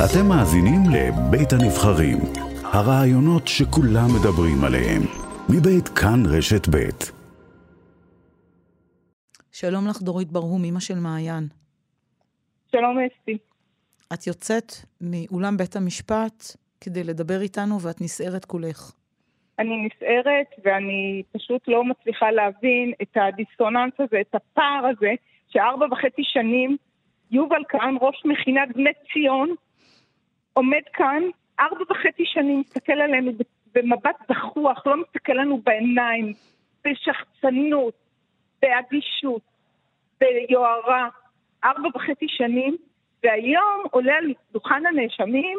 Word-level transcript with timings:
אתם 0.00 0.28
מאזינים 0.28 0.80
לבית 0.94 1.52
הנבחרים, 1.52 2.18
הרעיונות 2.72 3.48
שכולם 3.48 4.08
מדברים 4.16 4.64
עליהם, 4.66 5.02
מבית 5.52 5.88
כאן 5.88 6.20
רשת 6.36 6.68
בית. 6.68 7.12
שלום 9.52 9.88
לך, 9.88 10.02
דורית 10.02 10.28
ברהום, 10.32 10.64
אמא 10.64 10.80
של 10.80 10.94
מעיין. 10.94 11.44
שלום 12.72 12.96
אסתי. 12.98 13.38
את 14.14 14.26
יוצאת 14.26 14.72
מאולם 15.00 15.56
בית 15.56 15.76
המשפט 15.76 16.56
כדי 16.80 17.04
לדבר 17.04 17.40
איתנו 17.40 17.80
ואת 17.80 18.00
נסערת 18.00 18.44
כולך. 18.44 18.92
אני 19.58 19.86
נסערת 19.86 20.46
ואני 20.64 21.22
פשוט 21.32 21.62
לא 21.68 21.84
מצליחה 21.84 22.30
להבין 22.30 22.92
את 23.02 23.16
הדיסוננס 23.16 23.92
הזה, 23.98 24.20
את 24.20 24.34
הפער 24.34 24.86
הזה, 24.90 25.12
שארבע 25.48 25.86
וחצי 25.92 26.22
שנים 26.24 26.76
יובל 27.32 27.62
כאן, 27.68 27.94
ראש 28.00 28.22
מכינת 28.24 28.68
בני 28.76 28.90
ציון, 29.12 29.54
עומד 30.52 30.82
כאן 30.92 31.22
ארבע 31.60 31.84
וחצי 31.90 32.22
שנים, 32.26 32.60
מסתכל 32.60 32.92
עלינו 32.92 33.32
במבט 33.74 34.16
דחוח, 34.30 34.86
לא 34.86 34.96
מסתכל 34.96 35.32
לנו 35.32 35.58
בעיניים, 35.58 36.32
בשחצנות, 36.84 37.94
באדישות, 38.62 39.42
ביוהרה, 40.20 41.08
ארבע 41.64 41.88
וחצי 41.94 42.26
שנים, 42.28 42.76
והיום 43.24 43.82
עולה 43.90 44.14
על 44.14 44.34
דוכן 44.52 44.86
הנאשמים, 44.86 45.58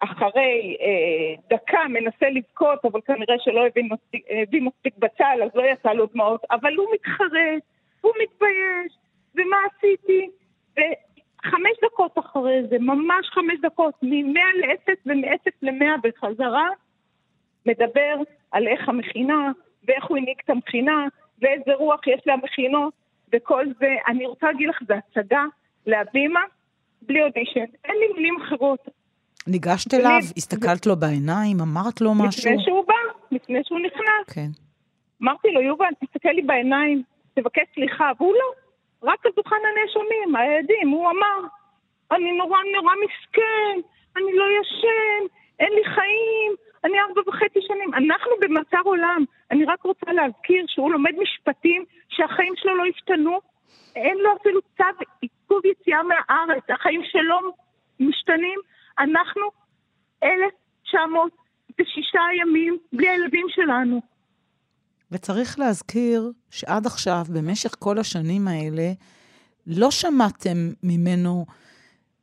אחרי 0.00 0.76
אה, 0.80 1.56
דקה 1.56 1.88
מנסה 1.88 2.30
לבכות, 2.30 2.84
אבל 2.84 3.00
כנראה 3.00 3.34
שלא 3.38 3.66
הבין 3.66 4.64
מספיק 4.64 4.98
בצל, 4.98 5.42
אז 5.44 5.50
לא 5.54 5.62
יצא 5.62 5.92
לו 5.92 6.06
דמעות, 6.06 6.44
אבל 6.50 6.74
הוא 6.74 6.86
מתחרט, 6.94 7.62
הוא 8.00 8.12
מתבייש, 8.22 8.92
ומה 9.34 9.56
עשיתי? 9.72 10.30
וחמש 11.78 11.90
דקות 11.92 12.18
אחרי 12.18 12.62
זה, 12.70 12.76
ממש 12.78 13.26
חמש 13.30 13.60
דקות, 13.62 13.94
מ-100 14.02 14.40
ל-0 14.60 14.94
ומ-0 15.06 15.50
ל-100 15.62 16.00
בחזרה, 16.02 16.66
מדבר 17.66 18.16
על 18.52 18.68
איך 18.68 18.88
המכינה, 18.88 19.52
ואיך 19.84 20.04
הוא 20.04 20.16
הנהיג 20.16 20.36
את 20.44 20.50
המכינה, 20.50 21.06
ואיזה 21.42 21.74
רוח 21.74 22.06
יש 22.06 22.20
למכינות, 22.26 22.94
וכל 23.32 23.66
זה. 23.78 23.96
אני 24.08 24.26
רוצה 24.26 24.46
להגיד 24.46 24.68
לך, 24.68 24.78
זה 24.86 24.94
הצגה 24.94 25.44
להבימה, 25.86 26.40
בלי 27.02 27.22
אודישן. 27.22 27.64
אין 27.84 27.96
לי 28.00 28.06
מילים 28.16 28.36
אחרות. 28.42 28.88
ניגשת 29.46 29.94
אליו, 29.94 30.18
הסתכלת 30.36 30.86
לו 30.86 30.96
בעיניים, 30.96 31.56
אמרת 31.60 32.00
לו 32.00 32.14
משהו? 32.14 32.50
לפני 32.50 32.64
שהוא 32.64 32.84
בא, 32.86 32.94
לפני 33.30 33.58
שהוא 33.64 33.78
נכנס. 33.78 34.34
כן. 34.34 34.50
אמרתי 35.22 35.48
לו, 35.50 35.60
יובל, 35.60 35.86
תסתכל 36.04 36.28
לי 36.28 36.42
בעיניים, 36.42 37.02
תבקש 37.34 37.62
סליחה, 37.74 38.10
והוא 38.18 38.34
לא. 38.34 38.68
רק 39.02 39.26
על 39.26 39.32
דוכן 39.36 39.56
הנאשמים, 39.56 40.36
העדים, 40.36 40.88
הוא 40.88 41.10
אמר, 41.10 41.48
אני 42.12 42.32
נורא 42.32 42.58
נורא 42.76 42.94
מסכן, 43.04 43.80
אני 44.16 44.32
לא 44.36 44.44
ישן, 44.60 45.34
אין 45.58 45.72
לי 45.72 45.84
חיים, 45.84 46.52
אני 46.84 47.00
ארבע 47.00 47.20
וחצי 47.26 47.58
שנים. 47.66 47.94
אנחנו 47.94 48.32
במעצר 48.40 48.80
עולם. 48.84 49.24
אני 49.50 49.64
רק 49.64 49.82
רוצה 49.82 50.12
להזכיר 50.12 50.64
שהוא 50.68 50.92
לומד 50.92 51.12
משפטים 51.22 51.84
שהחיים 52.08 52.52
שלו 52.56 52.76
לא 52.76 52.84
השתנו. 52.94 53.40
אין 53.96 54.18
לו 54.18 54.30
אפילו 54.40 54.60
צו 54.76 54.84
עיכוב 55.20 55.60
יציאה 55.64 56.02
מהארץ, 56.02 56.64
החיים 56.68 57.00
שלו 57.04 57.38
משתנים. 58.00 58.60
אנחנו 58.98 59.42
1,906 60.22 62.14
ימים 62.40 62.78
בלי 62.92 63.08
הילדים 63.08 63.46
שלנו. 63.48 64.00
וצריך 65.12 65.58
להזכיר 65.58 66.32
שעד 66.50 66.86
עכשיו, 66.86 67.22
במשך 67.34 67.74
כל 67.78 67.98
השנים 67.98 68.48
האלה, 68.48 68.92
לא 69.66 69.90
שמעתם 69.90 70.56
ממנו 70.82 71.46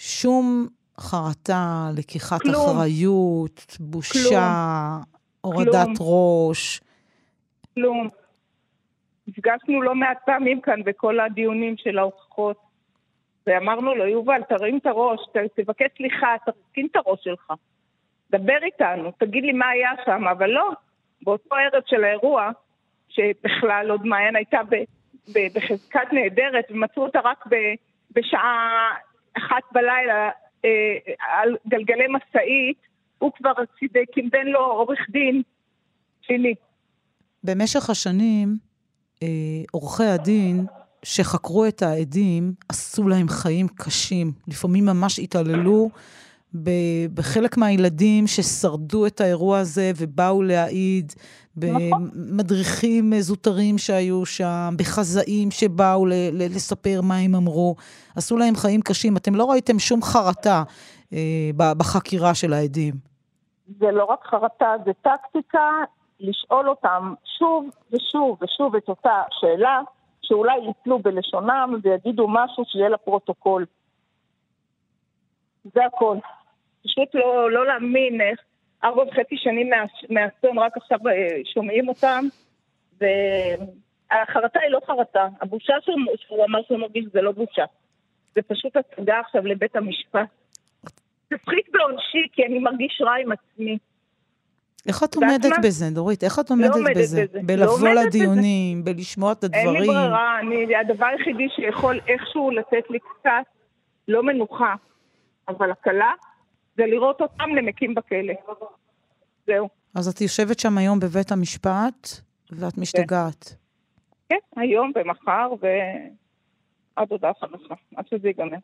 שום 0.00 0.66
חרטה, 1.00 1.88
לקיחת 1.96 2.42
כלום. 2.42 2.54
אחריות, 2.76 3.76
בושה, 3.80 4.98
הורדת 5.40 5.72
כלום. 5.72 5.94
ראש. 6.00 6.80
כלום. 7.74 8.08
נפגשנו 9.28 9.82
לא 9.82 9.94
מעט 9.94 10.18
פעמים 10.26 10.60
כאן 10.60 10.82
בכל 10.84 11.20
הדיונים 11.20 11.74
של 11.76 11.98
ההוכחות, 11.98 12.56
ואמרנו 13.46 13.94
לו, 13.94 14.06
יובל, 14.06 14.40
תרים 14.48 14.78
את 14.78 14.86
הראש, 14.86 15.20
ת- 15.32 15.60
תבקש 15.60 15.86
סליחה, 15.96 16.26
תרכין 16.46 16.86
את 16.90 16.96
הראש 16.96 17.20
שלך. 17.24 17.52
דבר 18.30 18.58
איתנו, 18.62 19.10
תגיד 19.18 19.44
לי 19.44 19.52
מה 19.52 19.68
היה 19.68 19.90
שם, 20.06 20.28
אבל 20.28 20.50
לא. 20.50 20.70
באותו 21.22 21.54
ערב 21.54 21.82
של 21.86 22.04
האירוע, 22.04 22.50
שבכלל 23.08 23.90
עוד 23.90 24.06
מעיין 24.06 24.36
הייתה 24.36 24.58
ב- 24.70 24.84
ב- 25.34 25.48
בחזקת 25.54 26.12
נהדרת, 26.12 26.64
ומצאו 26.70 27.02
אותה 27.02 27.20
רק 27.24 27.44
ב- 27.50 27.74
בשעה 28.12 28.90
אחת 29.38 29.62
בלילה 29.72 30.30
אה, 30.64 30.70
על 31.40 31.56
גלגלי 31.68 32.06
משאית, 32.08 32.78
הוא 33.18 33.32
כבר 33.36 33.52
קימבן 34.12 34.46
לו 34.46 34.60
עורך 34.60 34.98
דין 35.10 35.42
שני. 36.22 36.54
במשך 37.44 37.90
השנים, 37.90 38.56
אה, 39.22 39.28
עורכי 39.72 40.04
הדין 40.04 40.66
שחקרו 41.02 41.66
את 41.66 41.82
העדים, 41.82 42.52
עשו 42.68 43.08
להם 43.08 43.28
חיים 43.28 43.66
קשים. 43.68 44.32
לפעמים 44.48 44.84
ממש 44.84 45.18
התעללו 45.18 45.90
בחלק 47.14 47.56
מהילדים 47.56 48.26
ששרדו 48.26 49.06
את 49.06 49.20
האירוע 49.20 49.58
הזה 49.58 49.92
ובאו 49.96 50.42
להעיד, 50.42 51.12
במדריכים 51.56 53.12
זוטרים 53.20 53.78
שהיו 53.78 54.26
שם, 54.26 54.74
בחזאים 54.78 55.50
שבאו 55.50 56.06
ל- 56.06 56.12
ל- 56.12 56.54
לספר 56.54 57.00
מה 57.02 57.16
הם 57.16 57.34
אמרו. 57.34 57.74
עשו 58.16 58.36
להם 58.36 58.54
חיים 58.56 58.80
קשים. 58.80 59.16
אתם 59.16 59.34
לא 59.34 59.50
ראיתם 59.50 59.78
שום 59.78 60.02
חרטה 60.02 60.62
אה, 61.12 61.50
בחקירה 61.56 62.34
של 62.34 62.52
העדים. 62.52 62.94
זה 63.78 63.90
לא 63.90 64.04
רק 64.04 64.24
חרטה, 64.24 64.74
זה 64.84 64.90
טקטיקה 65.02 65.70
לשאול 66.20 66.68
אותם 66.68 67.14
שוב 67.38 67.70
ושוב 67.92 68.38
ושוב 68.42 68.76
את 68.76 68.88
אותה 68.88 69.22
שאלה, 69.30 69.80
שאולי 70.22 70.58
יפלו 70.70 70.98
בלשונם 70.98 71.74
ויגידו 71.82 72.28
משהו 72.28 72.64
שיהיה 72.66 72.88
לפרוטוקול. 72.88 73.66
זה 75.74 75.80
הכל. 75.86 76.16
פשוט 76.88 77.14
לא, 77.14 77.50
לא 77.50 77.66
להאמין 77.66 78.20
איך 78.20 78.40
ארבע 78.84 79.02
וחצי 79.02 79.36
שנים 79.36 79.70
מה- 79.70 79.84
מהאסון, 80.10 80.58
רק 80.58 80.76
עכשיו 80.76 80.98
אה, 81.08 81.12
שומעים 81.54 81.88
אותם, 81.88 82.24
והחרטה 83.00 84.60
היא 84.60 84.70
לא 84.70 84.80
חרטה. 84.86 85.26
הבושה 85.40 85.74
שהוא, 85.84 85.94
שהוא 86.16 86.44
אמר 86.44 86.58
שהוא 86.66 86.78
מרגיש 86.78 87.04
זה 87.12 87.22
לא 87.22 87.32
בושה. 87.32 87.64
זה 88.34 88.42
פשוט 88.42 88.72
הצגה 88.76 89.20
עכשיו 89.20 89.46
לבית 89.46 89.76
המשפט. 89.76 90.28
תפחית 91.28 91.66
בעונשי, 91.72 92.26
כי 92.32 92.44
אני 92.46 92.58
מרגיש 92.58 93.00
רע 93.04 93.14
עם 93.22 93.32
עצמי. 93.32 93.78
איך 94.88 95.02
את 95.04 95.14
עומדת 95.14 95.44
מה? 95.46 95.56
בזה, 95.62 95.84
דורית? 95.94 96.24
איך 96.24 96.38
את 96.38 96.50
עומדת 96.50 96.70
עומדת 96.74 96.96
בזה? 96.96 97.24
בזה. 97.24 97.38
לא 97.38 97.42
בלבוא 97.46 97.74
עומדת 97.88 98.04
לדיונים, 98.06 98.84
בלשמוע 98.84 99.32
את 99.32 99.44
אין 99.44 99.50
לי 99.52 99.58
הדברים. 99.58 99.86
ברירה, 99.86 100.38
אני, 100.40 100.76
הדבר 100.76 101.06
היחידי 101.06 101.46
שיכול 101.56 102.00
איכשהו 102.08 102.50
לתת 102.50 102.90
לי 102.90 102.98
קצת, 102.98 103.30
לא 104.08 104.22
מנוחה, 104.22 104.74
אבל 105.48 105.70
הקלה, 105.70 106.12
זה 106.78 106.86
לראות 106.86 107.20
אותם 107.20 107.50
נמקים 107.54 107.94
בכלא. 107.94 108.34
זהו. 109.46 109.68
אז 109.94 110.08
את 110.08 110.20
יושבת 110.20 110.58
שם 110.58 110.78
היום 110.78 111.00
בבית 111.00 111.32
המשפט, 111.32 112.08
ואת 112.50 112.78
משתגעת. 112.78 113.56
כן, 114.28 114.38
היום 114.56 114.92
ומחר 114.94 115.50
ועד 115.60 117.12
הודעה 117.12 117.32
חדשה, 117.40 117.74
עד 117.96 118.08
שזה 118.08 118.28
ייגמר. 118.28 118.58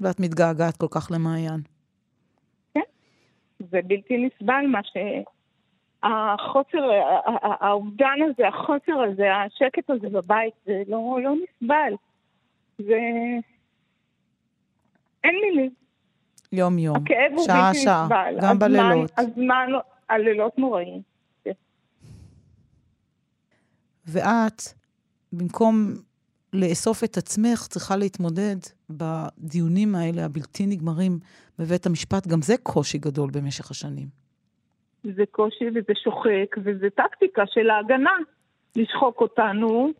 ואת 0.00 0.20
מתגעגעת 0.20 0.76
כל 0.76 0.86
כך 0.90 1.10
למעיין. 1.10 1.60
זה 3.70 3.78
בלתי 3.86 4.16
נסבל 4.16 4.66
מה 4.66 4.80
ש... 4.84 4.96
החוסר, 6.02 6.90
האובדן 7.42 8.18
הזה, 8.30 8.48
החוסר 8.48 9.00
הזה, 9.10 9.36
השקט 9.36 9.90
הזה 9.90 10.08
בבית, 10.08 10.54
זה 10.66 10.82
לא, 10.88 11.18
לא 11.22 11.34
נסבל. 11.34 11.94
זה... 12.78 12.98
אין 15.24 15.34
מילים. 15.42 15.79
יום-יום, 16.52 16.96
הכאב 16.96 17.16
הוא 17.30 17.46
בלתי 17.46 17.52
שעה-שעה, 17.52 18.04
נסבל. 18.04 18.36
גם 18.42 18.56
הזמן- 18.56 18.58
בלילות. 18.58 19.10
הזמן, 19.18 19.66
הלילות 20.08 20.58
נוראים. 20.58 21.02
ואת, 24.06 24.62
במקום 25.32 25.94
לאסוף 26.52 27.04
את 27.04 27.16
עצמך, 27.16 27.66
צריכה 27.68 27.96
להתמודד 27.96 28.56
בדיונים 28.90 29.94
האלה, 29.94 30.24
הבלתי 30.24 30.66
נגמרים 30.66 31.18
בבית 31.58 31.86
המשפט. 31.86 32.26
גם 32.26 32.42
זה 32.42 32.54
קושי 32.62 32.98
גדול 32.98 33.30
במשך 33.30 33.70
השנים. 33.70 34.08
זה 35.04 35.22
קושי 35.30 35.64
וזה 35.68 35.92
שוחק, 36.04 36.56
וזה 36.64 36.86
טקטיקה 36.90 37.42
של 37.46 37.70
ההגנה. 37.70 38.10
לשחוק 38.76 39.20
אותנו, 39.20 39.90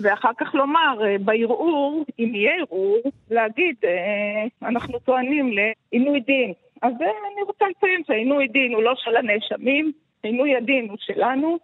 ואחר 0.00 0.30
כך 0.38 0.54
לומר 0.54 0.98
אה, 1.04 1.16
בערעור, 1.18 2.04
אם 2.18 2.34
יהיה 2.34 2.52
ערעור, 2.60 2.98
להגיד 3.30 3.74
אה, 3.84 4.68
אנחנו 4.68 4.98
טוענים 4.98 5.52
לעינוי 5.52 6.20
דין. 6.20 6.52
אז 6.82 6.92
אה, 7.00 7.06
אני 7.32 7.42
רוצה 7.46 7.64
לציין 7.70 8.02
שהעינוי 8.06 8.48
דין 8.48 8.74
הוא 8.74 8.82
לא 8.82 8.92
של 8.96 9.16
הנאשמים, 9.16 9.92
עינוי 10.22 10.56
הדין 10.56 10.88
הוא 10.88 10.96
שלנו. 11.00 11.58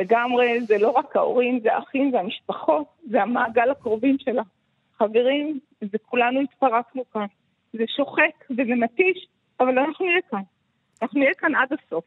לגמרי, 0.00 0.60
זה 0.60 0.78
לא 0.78 0.90
רק 0.90 1.16
ההורים, 1.16 1.60
זה 1.62 1.74
האחים, 1.74 2.10
זה 2.10 2.20
המשפחות, 2.20 2.86
זה 3.10 3.22
המעגל 3.22 3.70
הקרובים 3.70 4.16
של 4.18 4.36
החברים, 4.94 5.60
וכולנו 5.92 6.40
התפרקנו 6.40 7.02
כאן. 7.12 7.26
זה 7.72 7.84
שוחק 7.96 8.44
וזה 8.50 8.74
מתיש, 8.76 9.26
אבל 9.60 9.78
אנחנו 9.78 10.06
נהיה 10.06 10.20
כאן. 10.30 10.42
אנחנו 11.02 11.20
נהיה 11.20 11.34
כאן 11.34 11.54
עד 11.54 11.68
הסוף. 11.72 12.04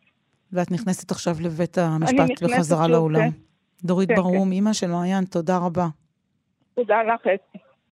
ואת 0.53 0.71
נכנסת 0.71 1.11
עכשיו 1.11 1.33
לבית 1.43 1.77
המשפט 1.77 2.43
בחזרה 2.43 2.87
לאולם. 2.87 3.19
אני 3.19 3.27
נכנסת 3.27 3.46
דורית 3.83 4.09
כן, 4.09 4.15
ברום, 4.15 4.47
כן. 4.47 4.51
אימא 4.51 4.73
של 4.73 4.87
מעיין, 4.87 5.25
תודה 5.25 5.57
רבה. 5.57 5.87
תודה 6.75 7.03
לך, 7.03 7.21
אסי. 7.21 7.66